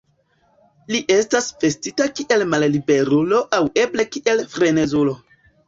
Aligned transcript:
Li 0.93 1.01
estas 1.15 1.49
vestita 1.65 2.09
kiel 2.21 2.45
malliberulo 2.55 3.45
aŭ 3.61 3.63
eble 3.85 4.09
kiel 4.17 4.45
frenezulo. 4.59 5.19